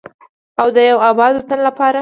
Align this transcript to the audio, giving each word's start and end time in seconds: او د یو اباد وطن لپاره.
او 0.61 0.67
د 0.75 0.77
یو 0.89 0.97
اباد 1.09 1.33
وطن 1.35 1.59
لپاره. 1.67 1.89